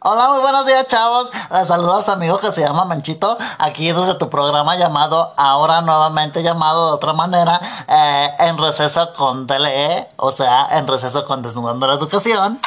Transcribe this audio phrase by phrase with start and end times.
[0.00, 1.30] Hola, muy buenos días, chavos.
[1.32, 6.42] Eh, saludos a amigo que se llama Manchito, aquí desde tu programa llamado, ahora nuevamente
[6.42, 11.86] llamado de otra manera, eh, En Receso con DLE, o sea, En Receso con Desnudando
[11.86, 12.60] la Educación.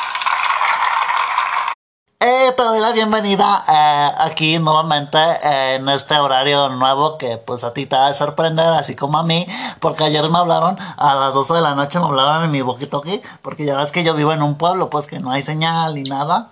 [2.21, 7.63] Eh, te doy la bienvenida eh, aquí nuevamente eh, en este horario nuevo que pues
[7.63, 9.47] a ti te va a sorprender, así como a mí,
[9.79, 12.97] porque ayer me hablaron a las 12 de la noche, me hablaron en mi boquito
[12.97, 15.95] aquí, porque ya ves que yo vivo en un pueblo, pues que no hay señal
[15.95, 16.49] ni nada.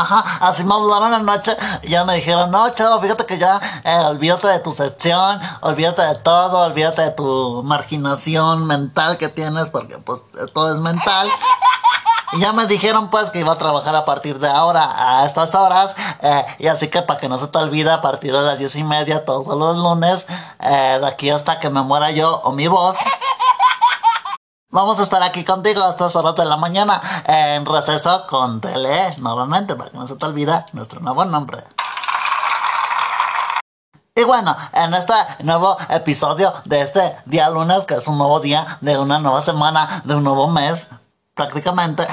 [0.00, 3.98] Ajá, así me hablaron anoche y ya me dijeron, no, chavo, fíjate que ya eh,
[4.06, 9.98] olvídate de tu sección, olvídate de todo, olvídate de tu marginación mental que tienes, porque
[9.98, 10.22] pues
[10.54, 11.28] todo es mental.
[12.32, 15.54] Y ya me dijeron pues que iba a trabajar a partir de ahora, a estas
[15.54, 18.58] horas, eh, y así que para que no se te olvide, a partir de las
[18.58, 20.26] diez y media, todos los lunes,
[20.60, 22.96] eh, de aquí hasta que me muera yo o mi voz.
[24.72, 29.10] Vamos a estar aquí contigo a estas horas de la mañana en receso con Tele
[29.18, 31.64] nuevamente para que no se te olvide nuestro nuevo nombre.
[34.14, 38.78] Y bueno, en este nuevo episodio de este día lunes, que es un nuevo día
[38.80, 40.88] de una nueva semana, de un nuevo mes,
[41.34, 42.06] prácticamente,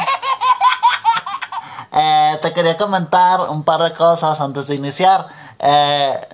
[1.91, 5.27] eh, te quería comentar un par de cosas antes de iniciar.
[5.59, 6.27] Eh,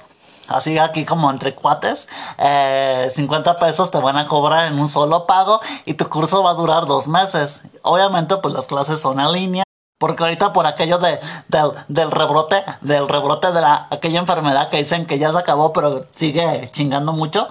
[0.48, 5.26] Así aquí como entre cuates, eh, 50 pesos te van a cobrar en un solo
[5.26, 7.62] pago y tu curso va a durar dos meses.
[7.82, 9.64] Obviamente pues las clases son en línea.
[10.00, 14.78] Porque ahorita por aquello de, del, del rebrote, del rebrote de la, aquella enfermedad que
[14.78, 17.48] dicen que ya se acabó pero sigue chingando mucho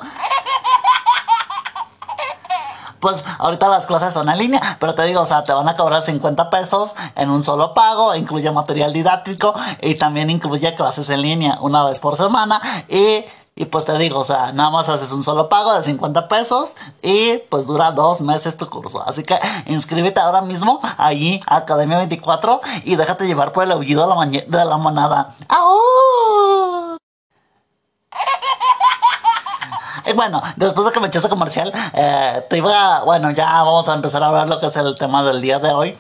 [3.03, 5.75] pues ahorita las clases son en línea, pero te digo, o sea, te van a
[5.75, 11.21] cobrar 50 pesos en un solo pago, incluye material didáctico y también incluye clases en
[11.21, 13.25] línea una vez por semana y...
[13.55, 16.75] Y pues te digo, o sea, nada más haces un solo pago de 50 pesos
[17.03, 19.07] y pues dura dos meses tu curso.
[19.07, 24.15] Así que inscríbete ahora mismo allí Academia 24 y déjate llevar por el aullido de
[24.15, 25.37] la, de la manada.
[25.49, 26.92] ¡Au!
[30.07, 33.89] Y bueno, después de que me eché ese comercial, eh, te iba, bueno, ya vamos
[33.89, 35.99] a empezar a ver lo que es el tema del día de hoy.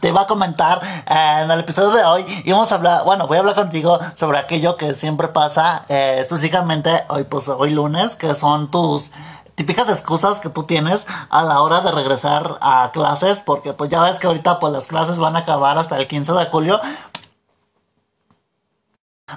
[0.00, 3.26] Te iba a comentar eh, en el episodio de hoy y vamos a hablar, bueno,
[3.26, 8.16] voy a hablar contigo sobre aquello que siempre pasa, eh, específicamente hoy, pues hoy lunes,
[8.16, 9.10] que son tus
[9.54, 14.02] típicas excusas que tú tienes a la hora de regresar a clases, porque pues ya
[14.02, 16.80] ves que ahorita pues las clases van a acabar hasta el 15 de julio,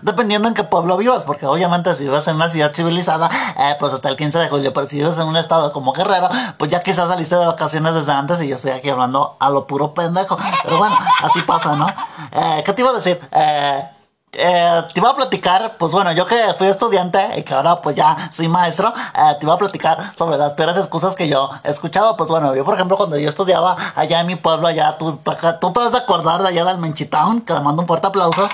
[0.01, 3.93] Dependiendo en qué pueblo vivas, porque obviamente si vives en una ciudad civilizada, eh, pues
[3.93, 6.79] hasta el 15 de julio, pero si vives en un estado como Guerrero, pues ya
[6.79, 10.37] quizás saliste de vacaciones desde antes y yo estoy aquí hablando a lo puro pendejo.
[10.63, 11.87] Pero bueno, así pasa, ¿no?
[12.31, 13.19] Eh, ¿Qué te iba a decir?
[13.31, 13.89] Eh,
[14.37, 17.95] eh, te iba a platicar, pues bueno, yo que fui estudiante y que ahora pues
[17.95, 21.71] ya soy maestro, eh, te iba a platicar sobre las peores excusas que yo he
[21.71, 22.17] escuchado.
[22.17, 25.17] Pues bueno, yo por ejemplo cuando yo estudiaba allá en mi pueblo, allá tú,
[25.61, 28.47] tú te vas a acordar de allá del Menchitown, que le mando un fuerte aplauso.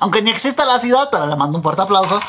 [0.00, 2.20] Aunque ni exista la ciudad, pero le mando un fuerte aplauso.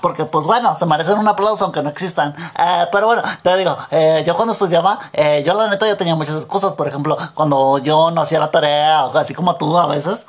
[0.00, 2.34] Porque pues bueno, se merecen un aplauso aunque no existan.
[2.56, 6.14] Eh, pero bueno, te digo, eh, yo cuando estudiaba, eh, yo la neta yo tenía
[6.14, 6.74] muchas excusas.
[6.74, 10.24] Por ejemplo, cuando yo no hacía la tarea, así como tú a veces.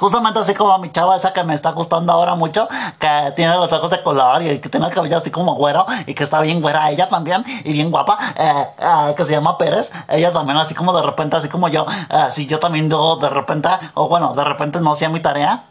[0.00, 2.66] Justamente así como mi chava esa que me está gustando ahora mucho,
[2.98, 6.14] que tiene los ojos de color y que tiene el cabello así como güero y
[6.14, 9.92] que está bien güera ella también y bien guapa, eh, eh, que se llama Pérez.
[10.08, 13.68] Ella también así como de repente, así como yo, así yo también yo de repente,
[13.92, 15.64] o bueno, de repente no hacía mi tarea.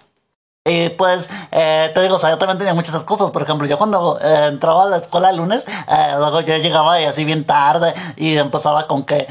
[0.63, 3.31] Y pues, eh, te digo, o sea, yo también tenía muchas cosas.
[3.31, 7.01] Por ejemplo, yo cuando eh, entraba a la escuela el lunes, eh, luego yo llegaba
[7.01, 9.25] y así bien tarde y empezaba con que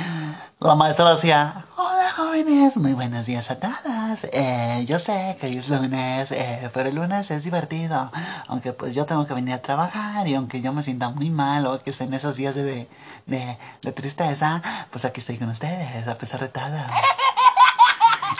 [0.59, 4.27] la maestra decía, hola jóvenes, muy buenos días a todas.
[4.33, 8.11] Eh, yo sé que hoy es lunes, eh, pero el lunes es divertido.
[8.49, 11.65] Aunque pues yo tengo que venir a trabajar y aunque yo me sienta muy mal
[11.69, 12.89] o que estén esos días de,
[13.27, 14.61] de, de tristeza,
[14.91, 16.79] pues aquí estoy con ustedes, a pesar de todo.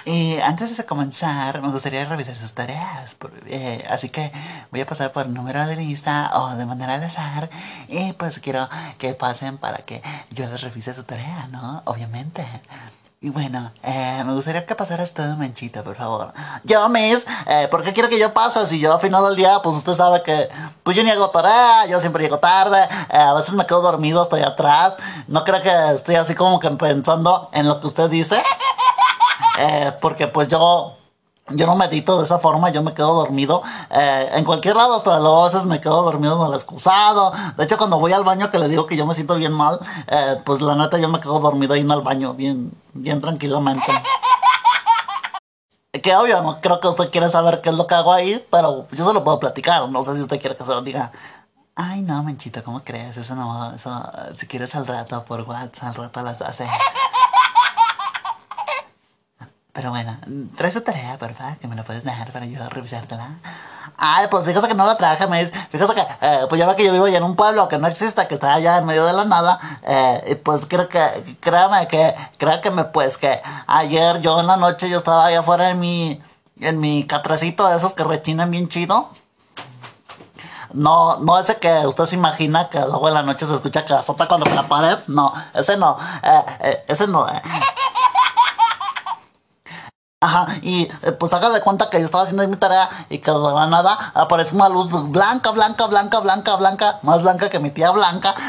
[0.05, 3.17] Y antes de comenzar, me gustaría revisar sus tareas.
[3.47, 4.33] eh, así que
[4.73, 7.51] voy a pasar por número de lista o de manera al azar.
[7.87, 8.69] Y pues quiero
[8.99, 11.83] que pasen para que yo les revise su tarea, ¿no?
[11.85, 12.45] Obviamente.
[13.21, 16.33] Y bueno, eh, me gustaría que pasaras todo, Manchita, por favor.
[16.63, 18.65] Yo, Miss, eh, ¿por qué quiero que yo pase?
[18.69, 20.49] Si yo al final del día, pues usted sabe que,
[20.85, 24.23] pues yo ni hago tarea, yo siempre llego tarde, eh, a veces me quedo dormido,
[24.23, 24.95] estoy atrás.
[25.27, 28.41] No creo que estoy así como que pensando en lo que usted dice.
[29.61, 30.97] Eh, porque pues yo
[31.51, 35.19] yo no medito de esa forma, yo me quedo dormido eh, en cualquier lado, hasta
[35.19, 37.33] luego a veces me quedo dormido en el excusado.
[37.57, 39.79] De hecho, cuando voy al baño que le digo que yo me siento bien mal,
[40.07, 43.93] eh, pues la neta yo me quedo dormido ahí en el baño, bien, bien tranquilamente.
[46.03, 48.87] Que obvio, no creo que usted quiera saber qué es lo que hago ahí, pero
[48.93, 49.89] yo se lo puedo platicar.
[49.89, 51.13] No sé si usted quiere que se lo diga.
[51.75, 53.17] Ay, no, Menchito, ¿cómo crees?
[53.17, 54.03] Eso no, eso,
[54.35, 56.67] si quieres al rato por WhatsApp, al rato a las 12.
[59.79, 60.17] Pero bueno,
[60.57, 63.29] trae su tarea, porfa, que me la puedes dejar para yo revisártela.
[63.97, 65.57] Ay, pues fíjese que no la traje, me dice.
[65.71, 67.87] Fíjese que, eh, pues ya ve que yo vivo allá en un pueblo que no
[67.87, 69.61] existe, que está allá en medio de la nada.
[69.85, 74.49] Eh, y pues creo que, créame que, creo que me, pues que ayer yo en
[74.49, 76.21] la noche yo estaba allá afuera en mi,
[76.59, 79.11] en mi catrecito de esos que rechinan bien chido.
[80.73, 83.95] No, no ese que usted se imagina que luego en la noche se escucha que
[83.95, 84.99] azota cuando la pared.
[85.07, 85.97] No, ese no.
[86.21, 87.29] Eh, eh, ese no.
[90.21, 93.31] Ajá, y eh, pues haga de cuenta que yo estaba haciendo mi tarea y que
[93.31, 97.71] de la nada aparece una luz blanca, blanca, blanca, blanca, blanca, más blanca que mi
[97.71, 98.35] tía blanca.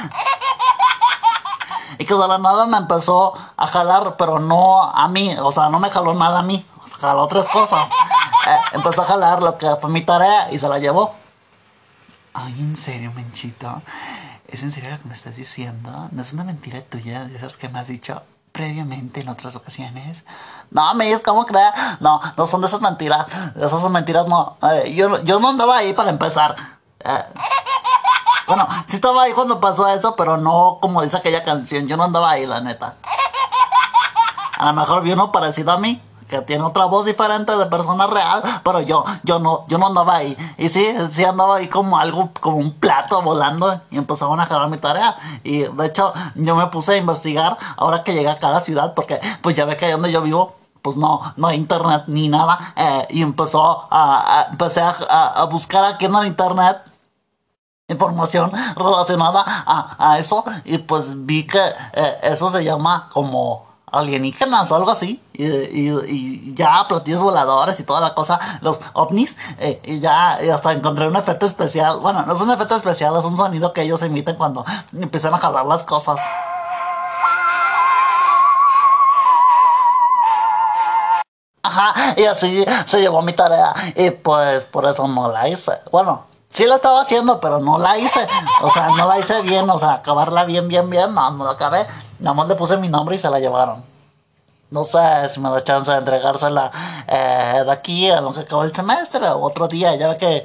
[2.00, 5.68] Y que de la nada me empezó a jalar, pero no a mí, o sea,
[5.68, 7.88] no me jaló nada a mí, o sea, jaló otras cosas.
[8.48, 11.14] Eh, empezó a jalar lo que fue mi tarea y se la llevó.
[12.34, 13.82] Ay, en serio, Menchito.
[14.48, 16.08] ¿Es en serio lo que me estás diciendo?
[16.12, 20.24] ¿No es una mentira tuya de esas que me has dicho previamente en otras ocasiones?
[20.72, 21.72] No, me ¿cómo crees?
[22.00, 23.26] No, no son de esas mentiras.
[23.56, 24.58] Esas son mentiras, no.
[24.72, 26.56] Eh, yo, yo no andaba ahí para empezar.
[27.00, 27.24] Eh,
[28.48, 31.88] bueno, sí estaba ahí cuando pasó eso, pero no como dice aquella canción.
[31.88, 32.96] Yo no andaba ahí, la neta.
[34.58, 38.08] A lo mejor vi uno parecido a mí, que tiene otra voz diferente de persona
[38.08, 40.38] real, pero yo, yo no, yo no andaba ahí.
[40.58, 44.70] Y sí, sí andaba ahí como algo, como un plato volando y empezaban a jalar
[44.70, 45.18] mi tarea.
[45.44, 49.20] Y de hecho, yo me puse a investigar ahora que llegué a cada ciudad, porque
[49.42, 52.74] pues ya ve que ahí donde yo vivo, pues no, no hay internet ni nada.
[52.76, 56.78] eh, y empezó a, a- empecé a, buscar aquí en el internet
[57.88, 61.60] información relacionada a, a eso y pues vi que
[61.94, 68.02] eh, eso se llama como alienígenas o algo así y, ya platillos voladores y toda
[68.02, 72.34] la cosa los ovnis eh, y ya y hasta encontré un efecto especial bueno no
[72.34, 75.84] es un efecto especial es un sonido que ellos emiten cuando empiezan a jalar las
[75.84, 76.20] cosas
[81.62, 83.74] Ajá, y así se llevó mi tarea.
[83.96, 85.74] Y pues por eso no la hice.
[85.92, 88.26] Bueno, sí la estaba haciendo, pero no la hice.
[88.62, 91.14] O sea, no la hice bien, o sea, acabarla bien, bien, bien.
[91.14, 91.88] No, no la acabé.
[92.20, 93.84] Nada más le puse mi nombre y se la llevaron.
[94.72, 95.00] No sé
[95.32, 96.72] si me da chance de entregársela
[97.08, 99.96] eh, de aquí a lo que acabó el semestre o otro día.
[99.96, 100.44] Ya ve que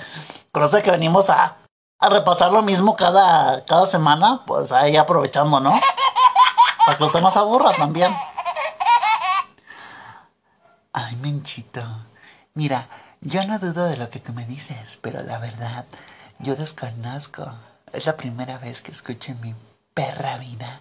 [0.50, 1.56] conoce que venimos a,
[1.98, 4.42] a repasar lo mismo cada, cada semana.
[4.46, 5.72] Pues ahí aprovechando, ¿no?
[6.86, 8.14] Para que usted no se aburra también.
[10.92, 11.82] Ay, Menchito.
[12.54, 12.88] Mira,
[13.24, 15.86] yo no dudo de lo que tú me dices, pero la verdad,
[16.38, 17.54] yo desconozco.
[17.92, 19.54] Es la primera vez que escucho en mi
[19.94, 20.80] perra vida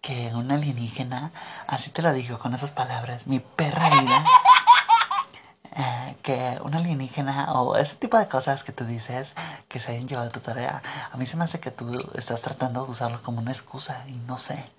[0.00, 1.32] que un alienígena,
[1.66, 4.24] así te lo digo con esas palabras, mi perra vida,
[5.76, 9.32] eh, que un alienígena o ese tipo de cosas que tú dices
[9.68, 12.40] que se hayan llevado a tu tarea, a mí se me hace que tú estás
[12.42, 14.70] tratando de usarlo como una excusa y no sé.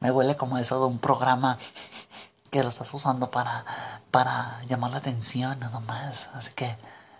[0.00, 1.58] Me huele como eso de un programa
[2.52, 3.64] que lo estás usando para,
[4.10, 6.28] para llamar la atención nada más.
[6.34, 6.76] Así que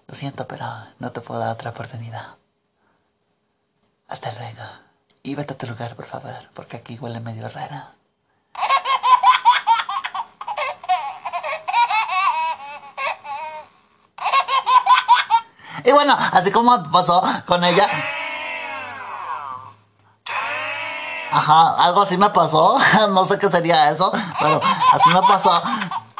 [0.06, 0.66] lo siento, pero
[0.98, 2.36] no te puedo dar otra oportunidad.
[4.08, 4.62] Hasta luego.
[5.22, 7.82] Y vete a tu lugar, por favor, porque aquí huele medio raro.
[15.84, 17.88] Y bueno, así como pasó con ella.
[21.32, 22.76] Ajá, algo así me pasó.
[23.10, 24.60] no sé qué sería eso, pero
[24.92, 25.62] así me pasó.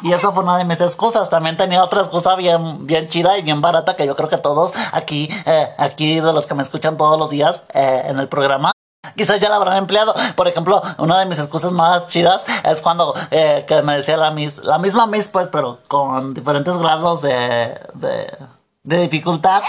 [0.01, 1.29] Y eso fue una de mis excusas.
[1.29, 4.73] También tenía otra excusa bien, bien chida y bien barata que yo creo que todos
[4.91, 8.73] aquí, eh, aquí de los que me escuchan todos los días eh, en el programa,
[9.15, 10.15] quizás ya la habrán empleado.
[10.35, 14.31] Por ejemplo, una de mis excusas más chidas es cuando eh, que me decía la
[14.31, 18.35] mis, la misma Miss, pues, pero con diferentes grados de, de,
[18.81, 19.61] de dificultad.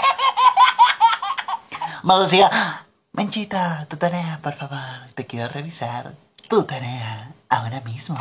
[2.03, 2.84] Me decía,
[3.15, 4.77] Menchita, tu tarea, por favor.
[5.13, 6.11] Te quiero revisar
[6.49, 8.17] tu tarea ahora mismo.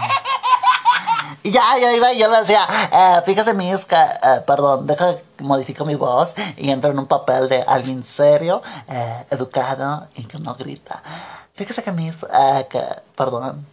[1.42, 3.56] Y ya, ya iba y yo le decía, eh, fíjese,
[3.88, 8.04] que, eh, perdón, deja que modifico mi voz y entro en un papel de alguien
[8.04, 11.02] serio, eh, educado y que no grita.
[11.54, 12.84] Fíjese que, Miss, eh, que,
[13.16, 13.66] perdón.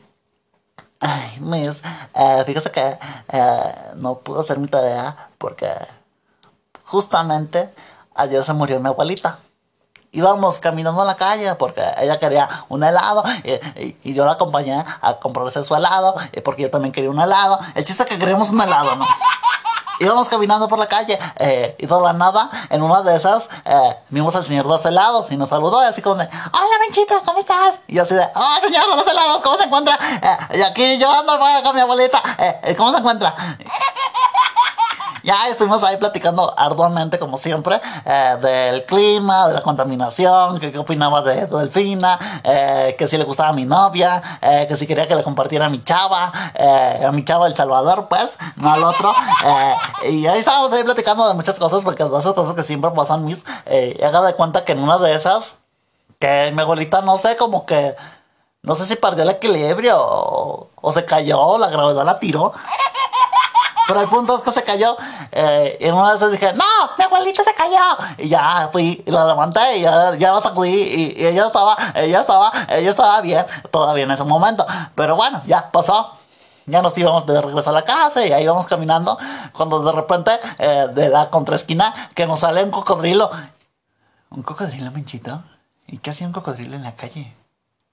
[0.99, 1.83] Ay, Miss,
[2.15, 2.97] eh, fíjese que
[3.31, 5.71] eh, no pude hacer mi tarea porque
[6.83, 7.73] justamente
[8.15, 9.37] ayer se murió mi abuelita
[10.11, 13.23] íbamos caminando en la calle porque ella quería un helado
[14.03, 17.59] y, yo la acompañé a comprarse su helado porque yo también quería un helado.
[17.75, 19.05] El chiste es que queríamos un helado, ¿no?
[19.99, 23.95] Íbamos caminando por la calle eh, y de la nada, en una de esas, eh,
[24.09, 27.37] vimos al señor de los helados y nos saludó así como de, hola Menchita, ¿cómo
[27.37, 27.75] estás?
[27.87, 29.99] Y así de, oh señor de los helados, ¿cómo se encuentra?
[30.01, 33.35] Eh, y aquí yo ando con mi abuelita, eh, ¿cómo se encuentra?
[35.23, 41.21] Ya estuvimos ahí platicando arduamente, como siempre, eh, del clima, de la contaminación, qué opinaba
[41.21, 45.15] de Delfina, eh, que si le gustaba a mi novia, eh, que si quería que
[45.15, 49.11] le compartiera a mi chava, a mi chava El Salvador, pues, no al otro.
[50.09, 53.23] y ahí estábamos ahí platicando de muchas cosas, porque de esas cosas que siempre pasan
[53.23, 53.43] mis,
[54.03, 55.55] haga de cuenta que en una de esas,
[56.19, 57.95] que mi abuelita, no sé, como que,
[58.63, 62.53] no sé si perdió el equilibrio o, o se cayó, la gravedad la tiró.
[63.87, 64.95] Pero el punto es que se cayó.
[65.31, 66.65] Eh, y en una vez dije, no,
[66.97, 67.77] mi abuelita se cayó.
[68.17, 71.13] Y ya fui y la levanté y ya, ya la sacudí.
[71.17, 74.65] Y, ella estaba, ella estaba, ella estaba bien todavía en ese momento.
[74.95, 76.11] Pero bueno, ya pasó.
[76.67, 79.17] Ya nos íbamos de regreso a la casa y ahí íbamos caminando.
[79.51, 83.29] Cuando de repente, eh, de la contraesquina, que nos sale un cocodrilo.
[84.29, 85.43] ¿Un cocodrilo, Menchito?
[85.87, 87.35] ¿Y qué hacía un cocodrilo en la calle?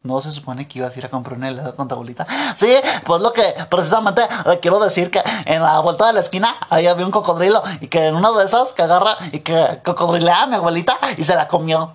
[0.02, 2.26] ¿No se supone que ibas a ir a comprar un helado con tu abuelita?
[2.56, 2.72] Sí,
[3.04, 6.86] pues lo que precisamente eh, quiero decir que en la vuelta de la esquina ahí
[6.86, 10.46] había un cocodrilo y que en uno de esos que agarra y que cocodrilea a
[10.46, 11.94] mi abuelita y se la comió.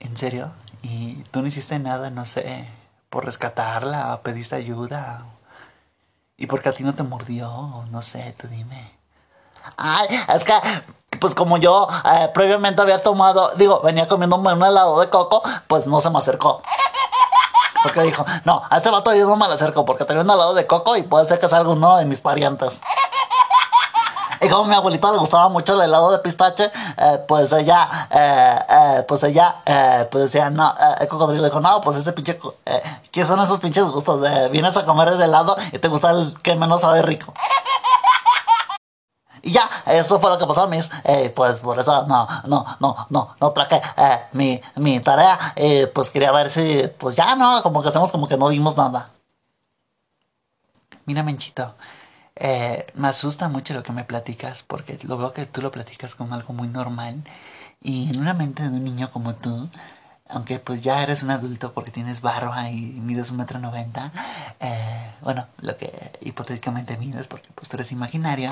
[0.00, 0.50] ¿En serio?
[0.82, 2.68] ¿Y tú no hiciste nada, no sé,
[3.10, 5.24] por rescatarla, pediste ayuda?
[6.36, 7.84] ¿Y por qué a ti no te mordió?
[7.90, 8.92] No sé, tú dime.
[9.76, 10.52] Ay, es que
[11.20, 15.86] pues como yo eh, previamente había tomado, digo, venía comiendo un helado de coco, pues
[15.86, 16.62] no se me acercó.
[17.82, 20.54] Porque dijo, no, a este vato yo no me lo acerco porque tenía un helado
[20.54, 22.80] de coco y puede ser que sea alguno de mis parientes.
[24.40, 29.04] Y como mi abuelita le gustaba mucho el helado de pistache, eh, pues ella, eh,
[29.08, 29.56] pues ella,
[30.10, 32.38] pues decía, no, el cocodrilo dijo, no, pues ese pinche,
[33.10, 34.20] ¿qué son esos pinches gustos?
[34.50, 37.32] vienes a comer el helado y te gusta el que menos sabe rico.
[39.46, 40.90] Y ya, eso fue lo que pasó, mis.
[41.04, 45.52] Eh, pues por eso no, no, no, no, no traje eh, mi, mi tarea.
[45.54, 48.76] Eh, pues quería ver si, pues ya no, como que hacemos como que no vimos
[48.76, 49.10] nada.
[51.04, 51.76] Mira, Menchito,
[52.40, 56.34] me asusta mucho lo que me platicas porque lo veo que tú lo platicas como
[56.34, 57.22] algo muy normal.
[57.80, 59.68] Y en una mente de un niño como tú,
[60.28, 64.10] aunque pues ya eres un adulto porque tienes barba y mides un metro noventa,
[65.20, 68.50] bueno, lo que hipotéticamente mides porque pues tú eres imaginario.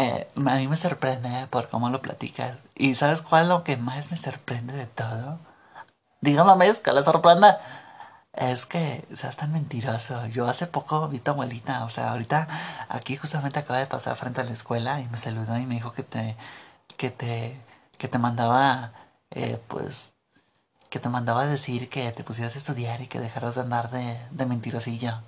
[0.00, 2.56] Eh, a mí me sorprende por cómo lo platicas.
[2.74, 5.38] ¿Y sabes cuál es lo que más me sorprende de todo?
[6.22, 7.48] Dígame, es que le sorprende.
[8.32, 10.26] Es que seas tan mentiroso.
[10.28, 11.84] Yo hace poco vi a tu abuelita.
[11.84, 12.48] O sea, ahorita
[12.88, 15.92] aquí justamente acaba de pasar frente a la escuela y me saludó y me dijo
[15.92, 16.36] que te.
[16.96, 17.60] que te.
[17.98, 18.92] que te mandaba.
[19.30, 20.12] Eh, pues.
[20.90, 24.18] que te mandaba decir que te pusieras a estudiar y que dejaras de andar de,
[24.30, 25.22] de mentirosillo.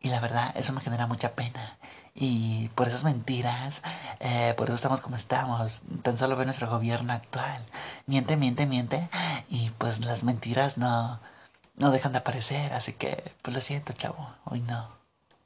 [0.00, 1.78] Y la verdad, eso me genera mucha pena.
[2.14, 3.82] Y por esas mentiras,
[4.20, 5.80] eh, por eso estamos como estamos.
[6.02, 7.64] Tan solo ve nuestro gobierno actual.
[8.06, 9.08] Miente, miente, miente.
[9.48, 11.20] Y pues las mentiras no,
[11.76, 12.72] no dejan de aparecer.
[12.74, 14.34] Así que, pues lo siento, chavo.
[14.44, 14.88] Hoy no.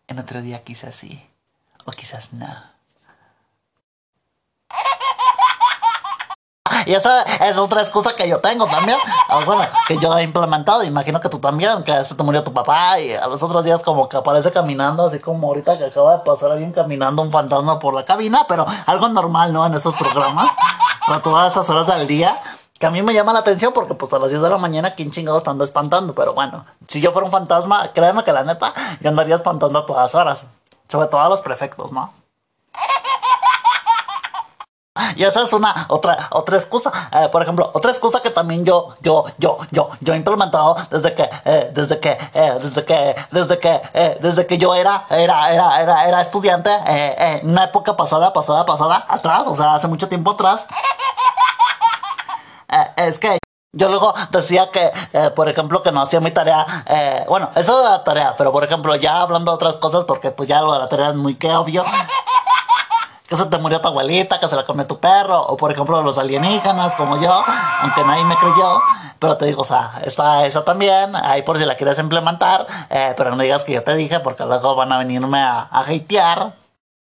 [0.09, 1.23] En otro día quizás sí.
[1.85, 2.76] O quizás no.
[6.87, 8.97] Y esa es otra excusa que yo tengo también.
[9.29, 10.85] Ah, bueno, que yo he implementado.
[10.85, 13.83] Imagino que tú también, que se te murió tu papá y a los otros días
[13.83, 17.81] como que aparece caminando, así como ahorita que acaba de pasar alguien caminando un fantasma
[17.81, 19.67] por la cabina, pero algo normal, ¿no?
[19.67, 20.49] En estos programas.
[21.09, 22.41] A todas estas horas del día.
[22.79, 24.95] Que a mí me llama la atención porque pues a las 10 de la mañana
[24.95, 26.15] quién chingados están espantando.
[26.15, 29.87] Pero bueno, si yo fuera un fantasma, créanme que la neta, yo andaría espantando a
[29.87, 30.47] todas horas.
[30.89, 32.13] Sobre todo a los prefectos, ¿no?
[35.17, 36.93] Y esa es una otra otra excusa.
[37.13, 41.15] Eh, por ejemplo, otra excusa que también yo yo yo yo yo he implementado desde
[41.15, 45.83] que eh, desde que eh, desde que desde que desde que yo era era era
[45.83, 50.33] era era estudiante en una época pasada pasada pasada atrás, o sea, hace mucho tiempo
[50.33, 50.67] atrás.
[52.97, 53.39] es que
[53.73, 54.91] yo luego decía que,
[55.35, 56.67] por ejemplo, que no hacía mi tarea.
[57.29, 60.49] bueno, eso de la tarea, pero por ejemplo, ya hablando de otras cosas, porque pues
[60.49, 61.85] ya lo de la tarea es muy que obvio
[63.29, 66.01] que se te murió tu abuelita, que se la comió tu perro, o por ejemplo
[66.03, 67.45] los alienígenas como yo,
[67.81, 68.81] aunque nadie me creyó,
[69.19, 73.15] pero te digo, o sea, está esa también, ahí por si la quieres implementar, eh,
[73.17, 76.53] pero no digas que yo te dije porque luego van a venirme a, a hatear.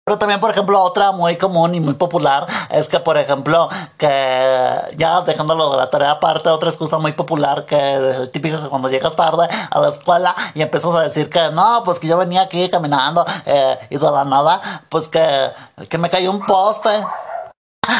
[0.07, 4.79] Pero también, por ejemplo, otra muy común y muy popular es que, por ejemplo, que
[4.97, 9.15] ya dejándolo de la tarea aparte, otra excusa muy popular que es que cuando llegas
[9.15, 12.69] tarde a la escuela y empiezas a decir que no, pues que yo venía aquí
[12.69, 15.49] caminando eh, y de la nada, pues que,
[15.89, 17.03] que me cayó un poste.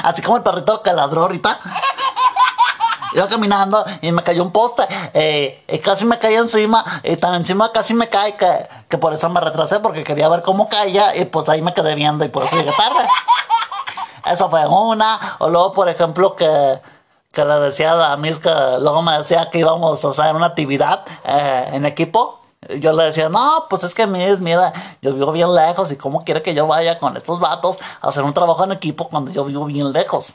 [0.04, 1.60] Así como el perrito que ladró ahorita.
[3.16, 4.84] Iba caminando y me cayó un poste.
[5.14, 6.84] Eh, y casi me caí encima.
[7.04, 9.80] Y tan encima casi me cae que, que por eso me retrasé.
[9.80, 11.16] Porque quería ver cómo caía.
[11.16, 13.08] Y pues ahí me quedé viendo y por eso llegué tarde.
[14.26, 15.20] Eso fue una.
[15.38, 16.82] O luego, por ejemplo, que,
[17.32, 20.48] que le decía a la mis que luego me decía que íbamos a hacer una
[20.48, 22.40] actividad eh, en equipo.
[22.80, 26.24] Yo le decía, no, pues es que mis, mira, yo vivo bien lejos y cómo
[26.24, 29.46] quiere que yo vaya con estos vatos a hacer un trabajo en equipo cuando yo
[29.46, 30.34] vivo bien lejos.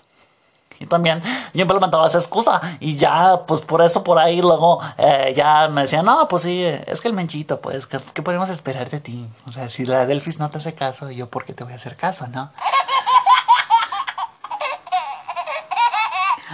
[0.81, 1.23] Y también
[1.53, 2.61] yo implementaba esa excusa.
[2.81, 6.65] Y ya, pues por eso por ahí luego eh, ya me decían, no, pues sí,
[6.65, 9.29] es que el menchito, pues, ¿qué, ¿qué, podemos esperar de ti?
[9.47, 11.77] O sea, si la Delfis no te hace caso, yo por qué te voy a
[11.77, 12.51] hacer caso, ¿no?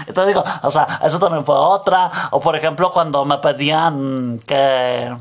[0.07, 2.29] Entonces digo, o sea, eso también fue otra.
[2.33, 5.17] O por ejemplo, cuando me pedían que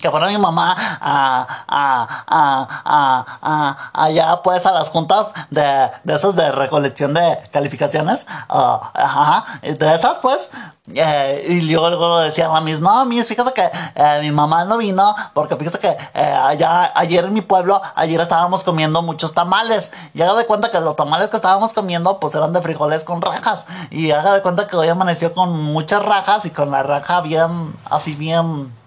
[0.00, 6.14] que fuera mi mamá a, a, a, a, allá pues a las juntas de, de
[6.14, 10.50] esas de recolección de calificaciones, uh, ajá, de esas pues,
[10.94, 14.78] eh, y luego, luego decía a mis, no, mis, fíjate que eh, mi mamá no
[14.78, 19.92] vino, porque fíjate que eh, allá, ayer en mi pueblo, ayer estábamos comiendo muchos tamales,
[20.14, 23.22] y haga de cuenta que los tamales que estábamos comiendo, pues eran de frijoles con
[23.22, 27.20] rajas, y haga de cuenta que hoy amaneció con muchas rajas y con la raja
[27.20, 28.79] bien, así bien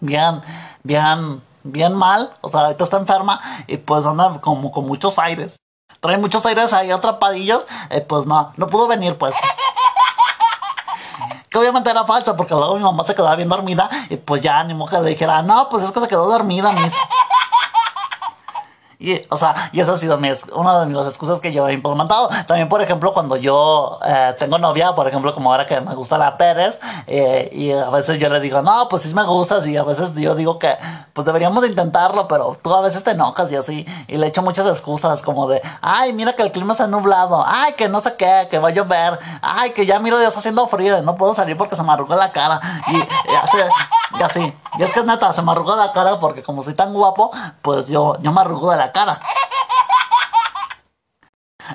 [0.00, 0.40] bien,
[0.82, 2.32] bien, bien mal.
[2.40, 5.56] O sea, ahorita está enferma y pues anda como con muchos aires.
[6.00, 7.66] Trae muchos aires ahí atrapadillos.
[7.94, 9.34] Y pues no, no pudo venir pues.
[11.50, 14.62] Que obviamente era falsa porque luego mi mamá se quedaba bien dormida y pues ya
[14.62, 16.92] ni mujer le dijera, no, pues es que se quedó dormida, mis.
[19.00, 20.18] Y, o sea, y eso ha sido
[20.52, 22.28] una de las excusas que yo he implementado.
[22.46, 26.18] También, por ejemplo, cuando yo eh, tengo novia, por ejemplo, como ahora que me gusta
[26.18, 29.78] la Pérez, eh, y a veces yo le digo, no, pues sí me gustas, y
[29.78, 30.76] a veces yo digo que,
[31.14, 34.42] pues deberíamos de intentarlo, pero tú a veces te enojas y así, y le echo
[34.42, 38.16] muchas excusas, como de, ay, mira que el clima está nublado, ay, que no sé
[38.16, 41.14] qué, que va a llover, ay, que ya miro, ya está haciendo frío, y no
[41.14, 43.58] puedo salir porque se me arrugó la cara, y, y así,
[44.18, 44.54] y así.
[44.78, 47.30] Y es que es neta, se me arrugó la cara porque como soy tan guapo,
[47.62, 49.20] pues yo, yo me arrugo de la cara.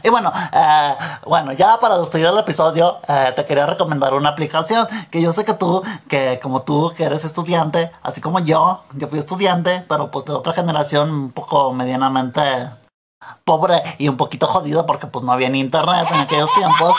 [0.04, 4.88] Y bueno, eh, bueno, ya para despedir el episodio, eh, te quería recomendar una aplicación
[5.10, 9.08] que yo sé que tú, que como tú, que eres estudiante, así como yo, yo
[9.08, 12.42] fui estudiante, pero pues de otra generación un poco medianamente
[13.44, 16.94] pobre y un poquito jodido porque pues no había ni internet en aquellos tiempos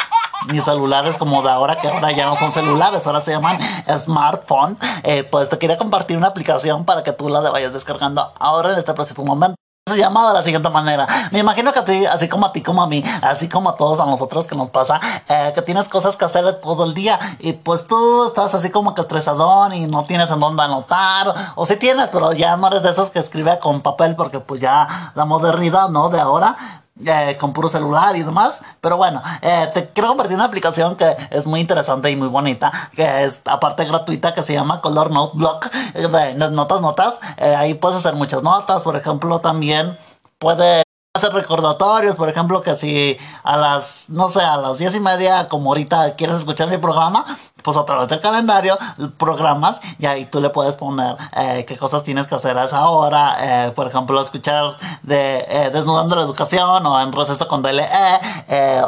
[0.53, 3.59] ni celulares como de ahora que ahora ya no son celulares ahora se llaman
[3.99, 8.73] smartphone eh, pues te quería compartir una aplicación para que tú la vayas descargando ahora
[8.73, 9.57] en este preciso momento
[9.89, 11.07] se llama de la siguiente manera.
[11.31, 13.77] Me imagino que a ti, así como a ti, como a mí, así como a
[13.77, 17.21] todos a nosotros que nos pasa, eh, que tienes cosas que hacer todo el día
[17.39, 21.65] y pues tú estás así como que estresadón y no tienes en dónde anotar, o
[21.65, 25.13] si tienes, pero ya no eres de esos que escribe con papel porque pues ya
[25.15, 26.09] la modernidad, ¿no?
[26.09, 26.57] De ahora,
[27.05, 28.63] eh, con puro celular y demás.
[28.81, 32.73] Pero bueno, eh, te quiero compartir una aplicación que es muy interesante y muy bonita,
[32.95, 37.21] que es aparte gratuita, que se llama Color Note Block, de notas, notas.
[37.37, 39.99] Eh, ahí puedes hacer muchas notas, por ejemplo, también
[40.39, 40.86] puedes
[41.17, 45.47] hacer recordatorios, por ejemplo, que si a las, no sé, a las diez y media,
[45.49, 47.25] como ahorita quieres escuchar mi programa,
[47.63, 48.79] pues a través del calendario,
[49.19, 52.89] programas, y ahí tú le puedes poner eh, qué cosas tienes que hacer a esa
[52.89, 57.89] hora, eh, por ejemplo, escuchar de eh, Desnudando la Educación o en Receso con DLE,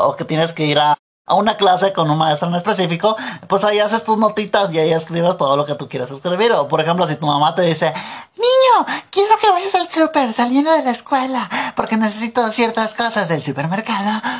[0.00, 0.96] o que tienes que ir a
[1.28, 4.92] a una clase con un maestro en específico, pues ahí haces tus notitas y ahí
[4.92, 6.52] escribes todo lo que tú quieres escribir.
[6.52, 7.92] O por ejemplo, si tu mamá te dice,
[8.36, 13.42] niño, quiero que vayas al súper saliendo de la escuela porque necesito ciertas cosas del
[13.42, 14.20] supermercado.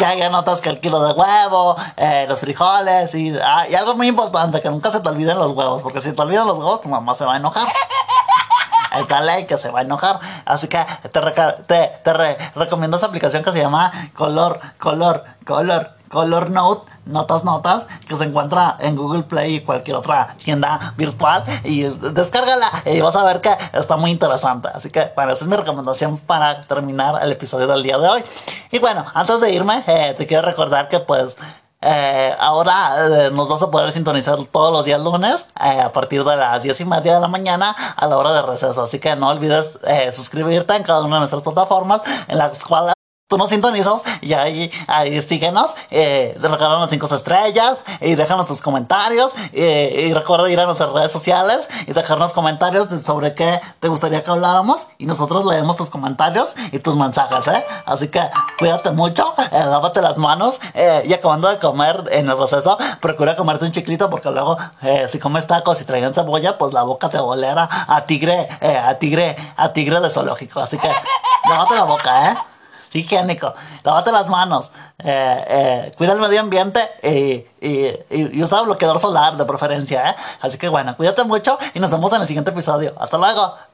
[0.00, 3.94] Ya hay notas que el kilo de huevo, eh, los frijoles y, ah, y algo
[3.94, 6.80] muy importante, que nunca se te olviden los huevos, porque si te olvidan los huevos,
[6.80, 7.68] tu mamá se va a enojar
[8.96, 10.18] esta ley que se va a enojar.
[10.44, 11.20] Así que te,
[11.66, 12.12] te, te
[12.54, 18.24] recomiendo esa aplicación que se llama Color, Color, Color, Color Note, Notas Notas, que se
[18.24, 21.42] encuentra en Google Play y cualquier otra tienda virtual.
[21.64, 24.68] Y descárgala y vas a ver que está muy interesante.
[24.72, 28.24] Así que, bueno, esa es mi recomendación para terminar el episodio del día de hoy.
[28.70, 31.36] Y bueno, antes de irme, eh, te quiero recordar que pues
[31.86, 36.24] eh, ahora eh, nos vas a poder sintonizar todos los días lunes eh, a partir
[36.24, 38.82] de las 10 y media de la mañana a la hora de receso.
[38.82, 39.78] Así que no olvides
[40.14, 42.93] suscribirte en cada una de nuestras plataformas en las cuales
[43.34, 49.32] tú nos sintonizas y ahí, ahí síguenos, eh, regálanos cinco estrellas y déjanos tus comentarios
[49.52, 54.30] y recuerda ir a nuestras redes sociales y dejarnos comentarios sobre qué te gustaría que
[54.30, 57.64] habláramos y nosotros leemos tus comentarios y tus mensajes, ¿eh?
[57.86, 58.20] Así que
[58.58, 63.34] cuídate mucho, eh, lávate las manos eh, y acabando de comer en el proceso, procura
[63.34, 67.08] comerte un chiclito porque luego eh, si comes tacos y traigan cebolla, pues la boca
[67.08, 70.60] te volera a tigre, a tigre, a tigre de zoológico.
[70.60, 70.88] Así que
[71.48, 72.53] lávate la boca, ¿eh?
[72.94, 79.36] Higiénico, lávate las manos, eh, eh, cuida el medio ambiente y, y, usa bloqueador solar
[79.36, 80.14] de preferencia, ¿eh?
[80.40, 82.94] Así que bueno, cuídate mucho y nos vemos en el siguiente episodio.
[82.98, 83.73] Hasta luego.